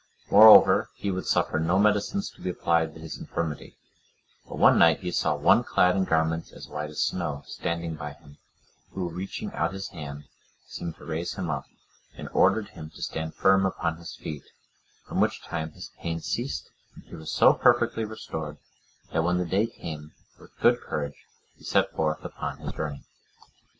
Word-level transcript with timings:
Moreover, 0.31 0.89
he 0.95 1.11
would 1.11 1.27
suffer 1.27 1.59
no 1.59 1.77
medicines 1.77 2.31
to 2.31 2.41
be 2.41 2.49
applied 2.49 2.95
to 2.95 2.99
his 2.99 3.19
infirmity; 3.19 3.77
but 4.47 4.57
one 4.57 4.79
night 4.79 5.01
he 5.01 5.11
saw 5.11 5.35
one 5.35 5.63
clad 5.63 5.95
in 5.95 6.05
garments 6.05 6.51
as 6.51 6.67
white 6.67 6.89
as 6.89 7.03
snow, 7.03 7.43
standing 7.45 7.93
by 7.93 8.13
him, 8.13 8.39
who 8.93 9.11
reaching 9.11 9.53
out 9.53 9.73
his 9.75 9.89
hand, 9.89 10.23
seemed 10.65 10.95
to 10.95 11.05
raise 11.05 11.35
him 11.35 11.51
up, 11.51 11.65
and 12.17 12.29
ordered 12.29 12.69
him 12.69 12.89
to 12.95 13.01
stand 13.03 13.35
firm 13.35 13.63
upon 13.63 13.97
his 13.97 14.15
feet; 14.15 14.41
from 15.05 15.21
which 15.21 15.43
time 15.43 15.71
his 15.73 15.91
pain 15.99 16.19
ceased, 16.19 16.71
and 16.95 17.03
he 17.03 17.13
was 17.13 17.31
so 17.31 17.53
perfectly 17.53 18.03
restored, 18.03 18.57
that 19.11 19.23
when 19.23 19.37
the 19.37 19.45
day 19.45 19.67
came, 19.67 20.13
with 20.39 20.49
good 20.59 20.81
courage 20.81 21.27
he 21.53 21.63
set 21.63 21.91
forth 21.93 22.25
upon 22.25 22.57
his 22.57 22.73
journey. 22.73 23.03